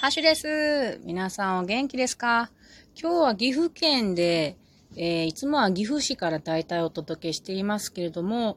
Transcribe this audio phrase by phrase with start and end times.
[0.00, 0.98] ハッシュです。
[1.04, 2.50] 皆さんお元気ですか？
[2.98, 4.56] 今日は岐阜県で、
[4.96, 8.56] えー、いつもは岐阜市から大体お届けしていますけれども、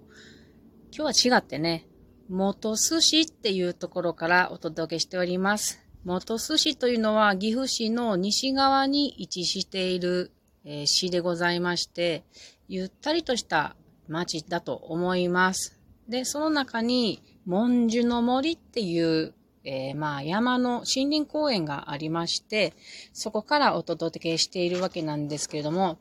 [0.98, 1.86] 今日は違ってね、
[2.30, 5.84] 元寿司っていうところからお届けしております。
[6.06, 10.32] 元寿司というのは岐阜市の西側に位置している、
[10.64, 12.24] えー、市でございまして、
[12.70, 13.76] ゆったりとした
[14.08, 15.78] 町だと思います。
[16.08, 19.34] で、その中に、文殊の森っていう
[19.66, 22.74] えー、まあ山の森林公園がありまして、
[23.14, 25.98] そこからお届けしているわけなんですけれども、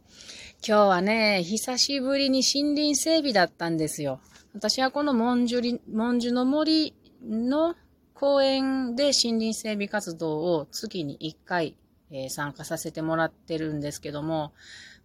[0.66, 4.20] 今日はね、久しぶりに森林整備だったんですよ。
[4.54, 6.94] 私はこの文殊文殊の森
[7.24, 7.74] の
[8.14, 11.76] 公園で森林整備活動を月に1回、
[12.10, 14.52] えー、参加させてもらってるんですけども、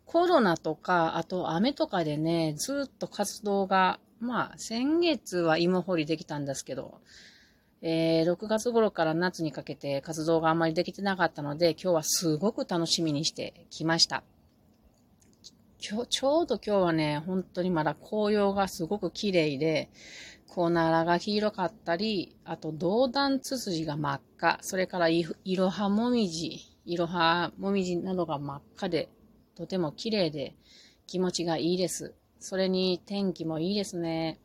[0.05, 7.01] コロナとか、あと雨とかでね、ずっと活動が、まあ先月は芋掘りできたんですけど、
[7.81, 14.23] えー、6月頃から夏にかけて活動があんまりできてなかったので、今日はすごく楽しみにしてきました。
[15.79, 19.89] 今日、ちょうど今日はね、本当にまだ紅葉がすごく綺麗で、
[20.47, 29.09] コナラが黄色かったり、あと、銅弾ツツジが真っ赤、それからい、いろはもみじ、いろはもみじなどが真っ赤で、
[29.55, 30.55] とても綺麗で、
[31.05, 32.15] 気持ちがいいです。
[32.39, 34.39] それに天気もいいですね。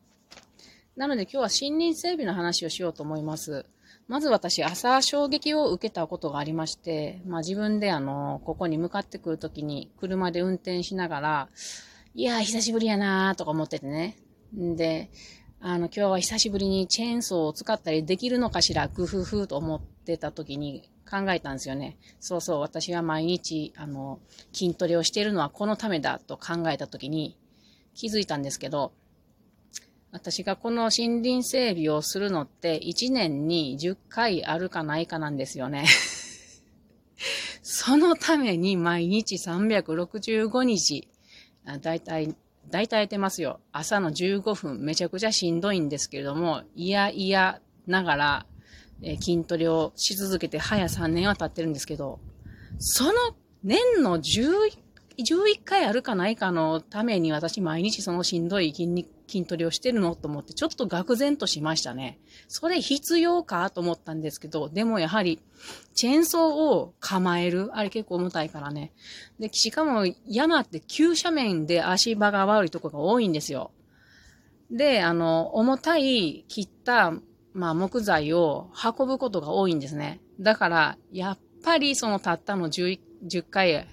[0.96, 3.64] なので今日は森林整備の話をしようと思います。
[4.08, 11.48] まず私、朝衝撃を受けたことがありまして、まあ自分であの、ここに向かってくるときに車で運転しながら、
[12.14, 14.18] いやー久しぶりやなーとか思っててね。
[14.54, 15.10] んで、
[15.60, 21.96] あの、今日は久しぶりにチェーンソーを使ったりできるのかしら、グフフと思ってた時に考えたんですよね。
[22.20, 24.20] そうそう、私は毎日、あの、
[24.52, 27.38] 筋トレをしているのはこのためだと考えた時に
[27.94, 28.92] 気づいたんですけど、
[30.12, 35.86] 私がこの森林整備をするのって1年に10回あるかないかなんですよね。
[37.62, 41.08] そのために毎日365日、
[41.80, 42.36] だいたい、
[42.68, 43.60] だいたいてますよ。
[43.72, 48.46] 朝の15分、めちゃくちゃしんどいんですけれども、いやいやながら、
[49.00, 52.20] え筋トレをし続けて早3年は経ってるんですけど、
[52.78, 53.12] その
[53.64, 54.82] 年の11
[55.18, 60.14] 11回あるかないかのために私毎日そのしんどい筋肉、筋トレをしてるの？
[60.14, 62.18] と思ってちょっと愕然としましたね。
[62.48, 63.70] それ必要か？
[63.70, 65.40] と思ったんですけど、でもやはり、
[65.94, 67.70] チェーンソーを構える？
[67.72, 68.92] あれ結構重たいからね。
[69.40, 73.72] で、しかも山って急斜面で足場が悪いとこが多いんですよ。
[74.70, 77.12] で、あの、重たい切った、
[77.54, 80.20] まあ木材を運ぶことが多いんですね。
[80.40, 83.86] だから、やっぱりそのたったの 10, 10回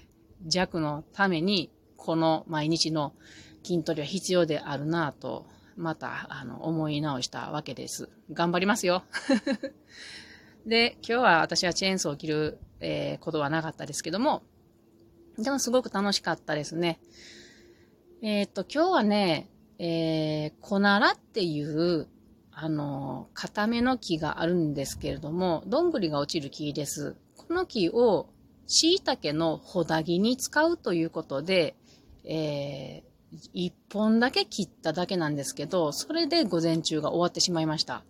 [0.46, 3.12] 弱のために、この毎日の
[3.70, 8.08] 筋トレは必要であるなと、また、あの、思い直したわけです。
[8.32, 9.04] 頑張りますよ。
[10.66, 14.42] で、今日は私はチェーンソーを切る、えー、ことはなかったですけども、
[15.38, 16.98] でもすごく楽しかったですね。
[18.22, 19.48] えっ、と、今日はね、
[19.78, 22.08] えー、コナラっていう、
[22.50, 27.14] あの、固めの木があるんですけれども、どんぐりが落ちる木です。
[27.36, 28.28] この木を
[28.66, 31.76] 椎茸のほだぎに使うということで、
[32.24, 33.09] えー、
[33.52, 38.04] 一本だけ切っただけなんですけど、それで午前中が終わってしまいました。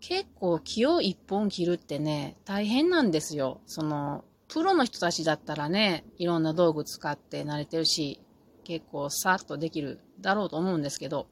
[0.00, 3.60] 結構木を一本切るってね、大変なんですよ。
[3.66, 8.20] その、プロの人たちだったらね、いろんな道具使って慣れてるし、
[8.64, 11.26] 結構さっとできるだろうと思うんですけど、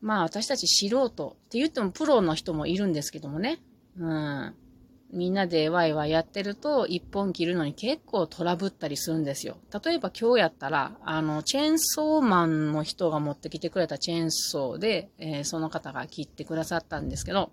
[0.00, 3.58] まあ私たち素人って言ってもプロの人もいるんですけどもね、
[3.98, 4.54] うん。
[5.10, 9.56] みんなでワイワイやってると、一本切るのに結構トラブったりするんですよ。
[9.84, 17.50] 例えば今日やったら、あの、チェーンソーマンの人が持ってきてくれたチェーンソーで、えー、その方が切ってくださったんですけど、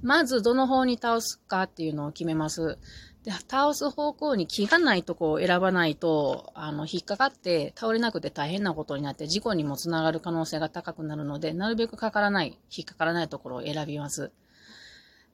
[0.00, 2.78] まずどの方に倒すかっていうのを決めます。
[3.24, 14.30] で、倒す方向に木がないとこを選ばないと、あの、引っかかって倒れなくて大変なことになって事故にもつながる可能性が高くなるので、なるべくかからない、引っかからないところを選びます。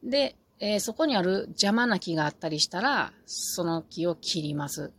[0.03, 4.93] で、えー、そこにある邪魔な木があったりしたら、その木を切ります。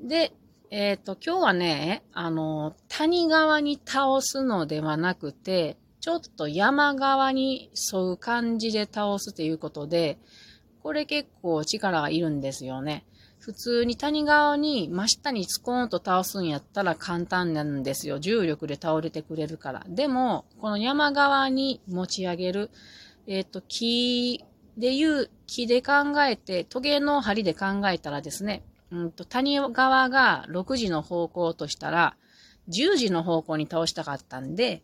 [0.00, 0.32] で、
[0.70, 10.18] えっ、ー、と、今日はね、あの、谷側に倒すのではなくて、ちょっと山側に沿う感じで倒すということで、
[10.82, 13.04] これ結構力がいるんですよね。
[13.38, 18.18] 普通に谷側に真下にスコーンと倒すんやったら簡単なんですよ。
[18.18, 19.84] 重力で倒れてくれるから。
[19.88, 22.70] でも、この山側に持ち上げる、
[23.26, 24.44] えっ、ー、と、木
[24.76, 25.92] でいう木で考
[26.22, 32.16] えて、トゲの針で考えたらですね、うんと、谷側が6時の方向としたら、
[32.68, 34.82] 10時の方向に倒したかったんで、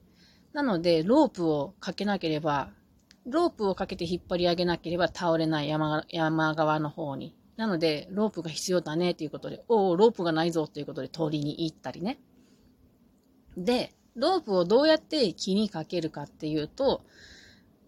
[0.52, 2.70] なので、ロープをかけなければ、
[3.26, 7.36] ロープをかけて引っ張り上げなければ倒れない山山側の方に。
[7.56, 12.18] なので、ロープが必要だねということで、おお、ロープがないぞということで取りに行ったりね。
[13.56, 17.02] で、ロープをどうやって木にかけるかっていうと、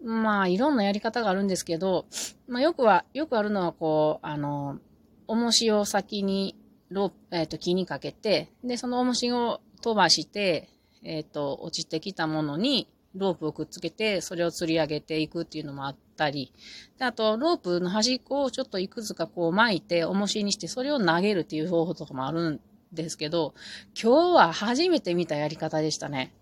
[0.03, 2.05] まあ、いろんなやり方があるんですけど、
[2.47, 4.79] まあ、よくは、よくあるのは、こう、あの、
[5.27, 6.55] 重しを先に、
[6.89, 10.69] ロープ、えっ、ー、と、木にかけて、で、その重しを飛ばして、
[11.03, 16.53] えっ、ー、と、落ちてきたものに、ロープをくっつけて、それを釣り上げていくっていうのもあったり、
[16.97, 22.61] であと、ロープの端っこをちょっといくつかこう巻いて、重しにして、それを投げるっていう方法とかもあるん
[22.93, 23.53] ですけど、
[24.01, 26.33] 今日は初めて見たやり方でしたね。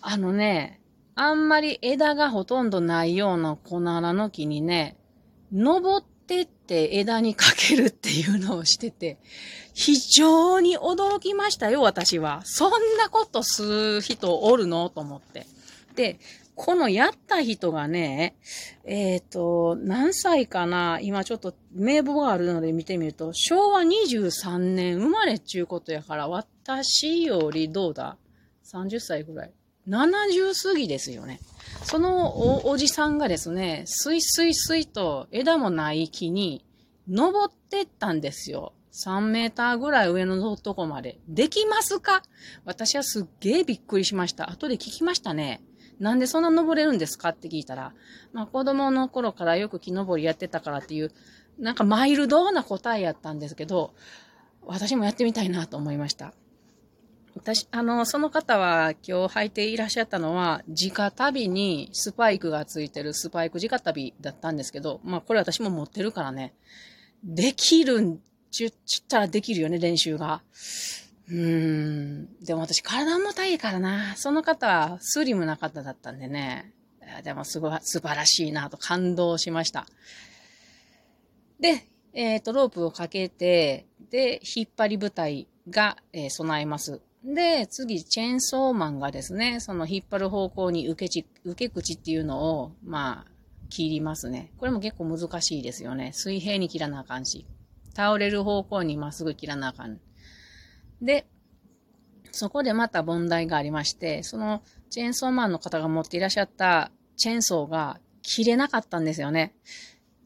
[0.00, 0.81] あのね、
[1.14, 4.96] あんまり枝がほとんどないようなコナラの木にね、
[5.52, 9.18] 登ってって枝にかけるっていうのをしてて、
[9.74, 12.40] 非常に驚きましたよ、私は。
[12.44, 15.46] そんなことする人おるのと思って。
[15.94, 16.18] で、
[16.54, 18.36] このやった人がね、
[18.84, 28.16] えっ、ー、と、何歳かな今ちょっと名簿があるので見てみると、昭和23年生まれっちゅうことやから、私よりどうだ
[28.64, 29.52] ?30 歳ぐらい。
[29.88, 31.40] 70過ぎですよね。
[31.84, 36.64] そのおじさんがですね、スイスイスイと枝もない木に
[37.08, 38.72] 登ってったんですよ。
[38.92, 41.18] 3メーターぐらい上のとこまで。
[41.26, 42.22] できますか？
[42.64, 44.50] 私はすっげえびっくりしました。
[44.50, 45.62] 後で聞きましたね。
[45.98, 47.30] なんでそんな登れるんですか？
[47.30, 47.94] って聞いたら、
[48.32, 51.10] まあ子供の頃からよく木登りやってたからっていう、
[51.58, 53.94] なんかマイルドな答えやったんですけど、
[54.64, 56.34] 私もやってみたいなと思いました。
[57.34, 66.54] 私、あの、その方は今日履いていらっしゃったのは、直旅にスパイクがついてるスパイク直旅だったんですけど、まあこれ私も持ってるからね、
[67.24, 68.20] できるん
[68.50, 70.42] ちゅ、ちゅったらできるよね、練習が。
[71.28, 72.44] うーん。
[72.44, 74.14] でも私体重たいからな。
[74.16, 76.72] その方はスリムな方だったんでね。
[77.24, 79.86] でもすごい、素晴らしいなと感動しました。
[81.60, 87.00] で、えっ、ー、と、ロープをかけて、で、引っ張り部隊が、えー、備えます。
[87.24, 93.32] で、次、チェーンソーマンがですね、その引っ張る方向に受けち、受け口っていうのを、まあ、
[93.70, 94.52] 切りますね。
[94.58, 96.12] これも結構難しいですよね。
[96.12, 97.46] 水平に切らなあかんし。
[97.94, 100.00] 倒れる方向にまっすぐ切らなあかん。
[101.00, 101.26] で、
[102.32, 109.54] そこでまた問題がありまして、そのチェーンソーマンの方が持っていらっしゃったチェーンソーが切れなかったんですよね。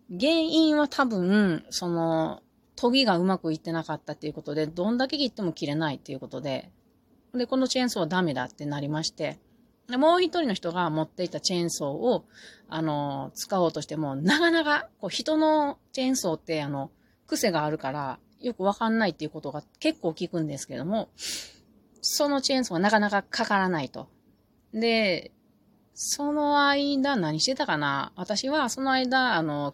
[0.08, 2.42] 原因は多分、その、
[2.80, 6.70] 研ぎがうまくいってなかったっていうことで、どんだけ切っても切れないっていうことで、
[7.36, 9.38] で、このチェーンソーはダメだってなりまして、
[9.88, 12.24] でもう一人の人が持っていたチェーンソーを、
[12.68, 16.90] あの、使おうとしても、なかなか、こう、人のチェーンソーって、あの、
[17.26, 21.08] 癖があるから、よくわかんないっていうことが結構聞くんですけども、
[22.00, 24.08] そのチェーンソーはなかなかかからないと。
[24.74, 25.32] で、
[25.94, 28.12] その間何してたかな？
[28.16, 29.72] 私はその間、あの、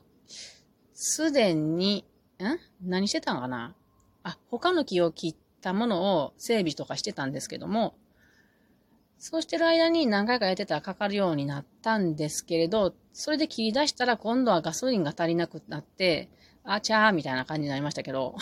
[0.94, 2.04] すでに、
[2.38, 2.88] ん？
[2.88, 3.74] 何してたんかな？
[4.22, 7.94] あ、他の木を切ったものを整備とかしてたんですけども、
[9.18, 16.28] そうしてる間に何回かやってたらかかるようになったんですけれど、それで切り出したら今度はガソリンが足りなくなって、
[16.64, 18.36] あちゃーみたいな感じになりましたけど、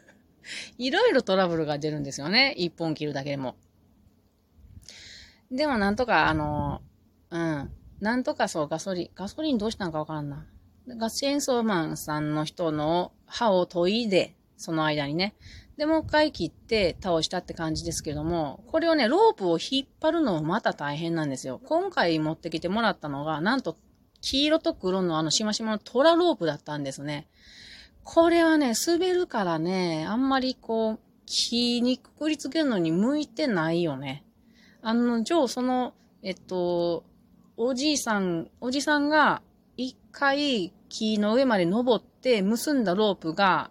[0.78, 2.54] いろいろトラブルが出るんですよね。
[2.56, 3.56] 一本切るだけでも。
[5.50, 6.80] でもなんとか、あの、
[7.30, 7.70] うん。
[8.00, 10.46] なんとかそうガソリン、ガソリンどうしたんかわからんな。
[10.88, 15.34] ガチェーンソーマンさんの人の歯を研いで、その間にね。
[15.76, 21.60] で、もう一回切って倒したって感じですけども、これをね、ロープを引っ張るのもまた大変なんですよ。
[21.64, 23.76] 今回持ってきてもらったのが、なんと
[24.22, 27.28] 黄色と黒のあのしましまのトラロープだったんですね。
[28.04, 34.24] これはね、滑るからね、あんまりこう、木にくくりつけるのに向いてないよね。
[34.80, 35.92] あの、ジョー、その、
[36.22, 37.04] えっと、
[37.56, 39.42] おじいさん、おじさんが
[39.76, 43.70] 一回木の上まで登って結んだロープが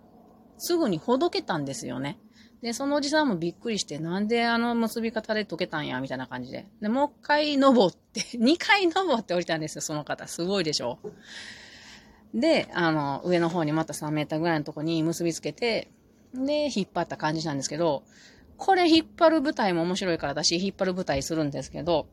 [0.58, 2.20] すぐにほどけたんですよね。
[2.62, 6.66] で、そのおじさんもびっくりして、なんであの結び方で溶けたんや、みたいな感じで。
[6.82, 10.28] で、もう一回登って、 二回登って降りたんですよ、その方。
[10.28, 11.00] すごいでしょ
[12.34, 15.92] で、あの、上の方にまた3メーターぐらいのとこに結びつけて、
[16.34, 18.04] で、引っ張った感じなんですけど、
[18.58, 22.08] これ引っ張る舞台も面白いから私引っ張る舞台するんですけど、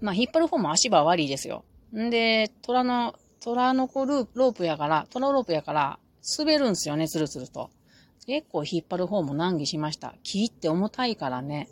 [0.00, 1.64] まあ引っ張る方も足場悪いですよ。
[1.96, 5.98] んで、虎の、虎の子ループロープやから、虎ロープやから、
[6.38, 7.70] 滑るんすよね、つるつると。
[8.26, 10.14] 結構引っ張る方も難儀しました。
[10.22, 11.68] 木って重たいからね。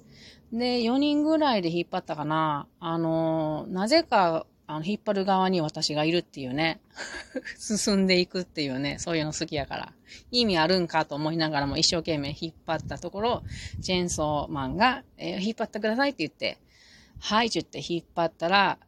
[0.52, 2.66] で、4人ぐらいで引っ張ったかな。
[2.80, 6.80] あの、なぜかあの、引っ張る側に私がいるっていうね。
[7.58, 8.98] 進んでいくっていうね。
[8.98, 9.92] そういうの好きやから。
[10.30, 13.42] 意味あるんかと思いながらも一生懸命引っ張ったところ、
[13.80, 16.58] チェーンソーマンが、えー、引っ張ってくださいって言って、
[17.18, 18.78] はいって言って引っ張ったら、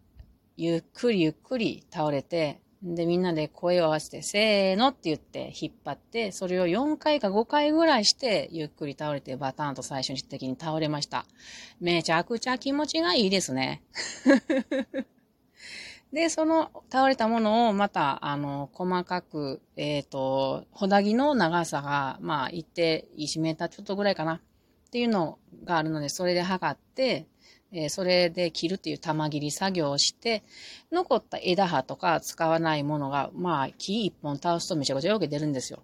[0.59, 11.27] ゆっくりゆっくり倒れて、で、みんなで声を合わせて、せーのって言って引っ張って、それを4回か5回ぐらいして、ゆっくり倒れて、バターンと最初に的に倒れました。
[11.79, 13.83] めちゃくちゃ気持ちがいいですね。
[16.11, 24.41] で、その倒れたものをまた、あの、細かく、えっ、ー、と、ほだぎの長さが、まあ、一定、1メーターちょっとぐらいかな。
[24.91, 27.29] っていうのがあるので、それで測って、
[27.73, 30.43] えー、それで切るっていう玉切り作業をして、
[30.91, 35.81] 残った枝葉とか使わないものが、まあ、木一本倒すとめちゃくちゃよく出るんですよ。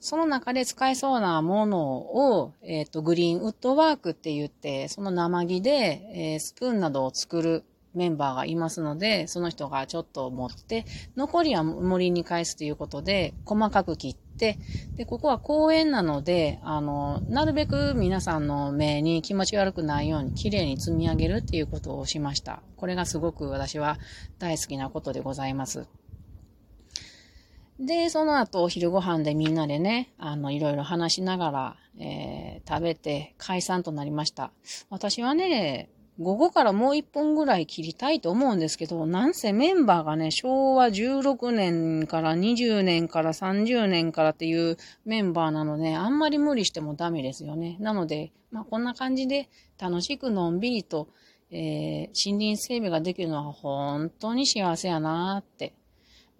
[0.00, 10.86] その中で使えそうなものを、えっ、ー、と、グリーンウッドワークって言って、その生木で、えー、スプーンなどを作るメンバーがいますので、その人がちょっと持って、
[11.16, 14.58] 残りは森に返すということで、細かく切っ、で、
[15.06, 22.62] ここは公園なので、あの、なるべく皆さんの目に気持ち悪くないように綺麗に積み上げるっていうことをしました。
[22.76, 23.98] これがすごく私は
[24.38, 25.86] 大好きなことでございます。
[27.78, 34.52] で、その後お昼ご飯でみんなでね、あの、いろいろ話しながら、えー、食べて解散となりました。
[34.88, 44.76] 私はね、午後からもう一本ぐらい切りたいと思うんですけど、なんせメンバーがね、昭和16年から20年から30年からっていう
[45.06, 47.76] メンバーなので、あんまり無理してもダメですよね。
[47.80, 49.48] なので、まあこんな感じで
[49.80, 51.08] 楽しくのんびりと、
[51.50, 55.74] えー、森林整備ができるのは本当に幸せやなーって、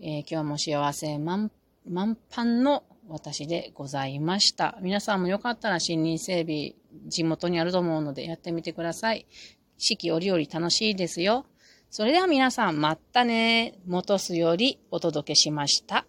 [0.01, 1.51] えー、今日も幸せ満
[1.89, 4.79] 満帆の私でございました。
[4.81, 6.75] 皆さんもよかったら森林整備、
[7.09, 9.27] 地元にあると思うのでやってみてください。
[9.85, 11.45] 四季折々楽しいですよ。
[11.91, 13.75] それでは皆さん、またね。
[13.85, 16.07] 元すよりお届けしました。